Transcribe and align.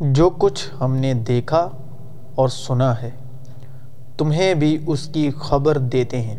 جو 0.00 0.30
کچھ 0.30 0.68
ہم 0.80 0.96
نے 0.96 1.14
دیکھا 1.14 1.68
اور 2.34 2.48
سنا 2.48 3.02
ہے، 3.02 3.10
تمہیں 4.16 4.54
بھی 4.54 4.84
اس 4.86 5.06
کی 5.06 5.30
خبر 5.30 5.78
دیتے 5.78 6.20
ہیں، 6.22 6.36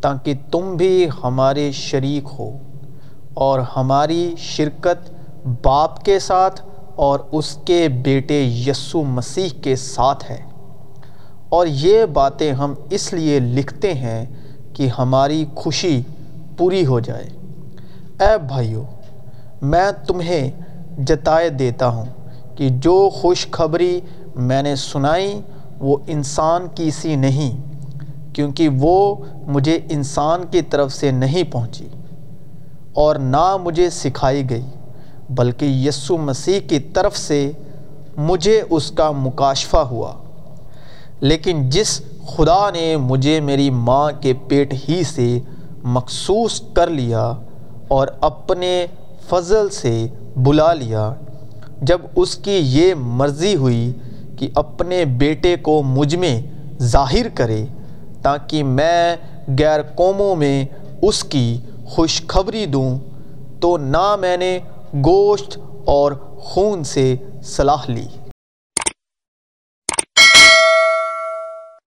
تاکہ 0.00 0.34
تم 0.50 0.76
بھی 0.76 1.08
ہمارے 1.24 1.72
شریک 1.72 2.28
ہو 2.38 2.58
اور 3.34 3.60
ہماری 3.76 4.34
شرکت 4.38 5.10
باپ 5.62 6.04
کے 6.04 6.18
ساتھ 6.18 6.62
اور 6.96 7.18
اس 7.32 7.58
کے 7.64 7.88
بیٹے 7.88 8.42
یسو 8.42 9.02
مسیح 9.02 9.48
کے 9.62 9.76
ساتھ 9.76 10.30
ہے۔ 10.30 10.40
اور 11.48 11.66
یہ 11.66 12.04
باتیں 12.04 12.52
ہم 12.52 12.74
اس 12.90 13.12
لیے 13.12 13.40
لکھتے 13.40 13.94
ہیں 13.94 14.26
کہ 14.72 14.88
ہماری 14.98 15.44
خوشی 15.54 16.02
پوری 16.56 16.86
ہو 16.86 17.00
جائے۔ 17.00 17.26
اے 18.20 18.38
بھائیو، 18.38 18.84
میں 19.62 19.90
تمہیں 20.06 20.50
جتائے 20.98 21.48
دیتا 21.48 21.88
ہوں۔ 21.88 22.04
کہ 22.56 22.68
جو 22.68 23.08
خوشخبری 23.12 24.00
میں 24.34 24.62
نے 24.62 24.76
سنائی 24.76 25.40
وہ 25.78 25.96
انسان 26.06 26.66
کی 26.74 26.90
سی 26.90 27.16
نہیں، 27.16 27.52
کیونکہ 28.34 28.68
وہ 28.80 29.14
مجھے 29.46 29.78
انسان 29.90 30.44
کی 30.50 30.62
طرف 30.62 30.92
سے 30.92 31.10
نہیں 31.10 31.52
پہنچی 31.52 31.88
اور 32.92 33.16
نہ 33.16 33.56
مجھے 33.62 33.90
سکھائی 33.90 34.50
گئی، 34.50 34.64
بلکہ 35.30 35.64
یسو 35.64 36.16
مسیح 36.16 36.60
کی 36.60 36.78
طرف 36.78 37.16
سے 37.16 37.52
مجھے 38.16 38.62
اس 38.70 38.90
کا 38.90 39.10
مکاشفہ 39.10 39.76
ہوا۔ 39.76 40.12
لیکن 41.20 41.70
جس 41.70 42.00
خدا 42.26 42.70
نے 42.70 42.96
مجھے 42.96 43.40
میری 43.40 43.70
ماں 43.70 44.10
کے 44.20 44.32
پیٹ 44.48 44.74
ہی 44.88 45.02
سے 45.04 45.40
مخصوص 45.84 46.60
کر 46.74 46.90
لیا 46.90 47.32
اور 47.88 48.08
اپنے 48.20 48.86
فضل 49.28 49.68
سے 49.68 50.06
بلا 50.36 50.72
لیا 50.74 51.12
جب 51.82 52.00
اس 52.16 52.36
کی 52.36 52.60
یہ 52.62 52.94
مرضی 52.94 53.54
ہوئی 53.54 53.92
کہ 54.38 54.48
اپنے 54.54 55.04
بیٹے 55.04 55.56
کو 55.56 55.82
مجھ 55.82 56.16
میں 56.16 56.42
ظاہر 56.82 57.26
کرے 57.34 57.64
تاکہ 58.22 58.62
میں 58.62 59.16
غیر 59.58 59.82
قوموں 59.82 60.36
میں 60.36 60.64
اس 61.02 61.24
کی 61.24 61.58
خوشخبری 61.84 62.66
دوں، 62.66 62.98
تو 63.60 63.76
نہ 63.76 64.16
میں 64.16 64.36
نے 64.36 64.58
گوشت 64.94 65.58
اور 65.86 66.12
خون 66.38 66.84
سے 66.84 67.16
صلاح 67.42 67.82
لی۔ 67.88 68.06